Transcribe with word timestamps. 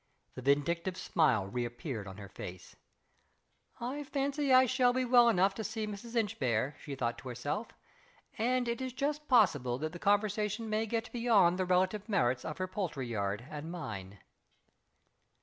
The 0.33 0.41
vindictive 0.41 0.97
smile 0.97 1.45
reappeared 1.45 2.07
on 2.07 2.17
her 2.17 2.27
face. 2.27 2.75
"I 3.79 4.03
fancy 4.03 4.51
I 4.51 4.65
shall 4.65 4.93
be 4.93 5.05
well 5.05 5.29
enough 5.29 5.53
to 5.53 5.63
see 5.63 5.85
Mrs. 5.85 6.15
Inchbare," 6.15 6.73
she 6.79 6.95
thought 6.95 7.19
to 7.19 7.29
herself. 7.29 7.67
"And 8.39 8.67
it 8.67 8.81
is 8.81 8.93
just 8.93 9.27
possible 9.27 9.77
that 9.77 9.91
the 9.93 9.99
conversation 9.99 10.71
may 10.71 10.87
get 10.87 11.11
beyond 11.11 11.59
the 11.59 11.65
relative 11.65 12.09
merits 12.09 12.43
of 12.43 12.57
her 12.57 12.67
poultry 12.67 13.05
yard 13.09 13.45
and 13.47 13.69
mine." 13.71 14.17